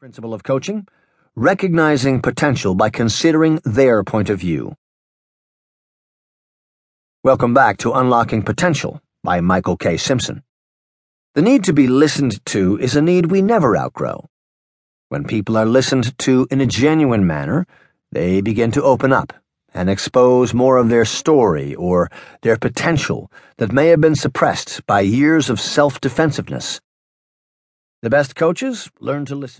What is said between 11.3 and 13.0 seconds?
The need to be listened to is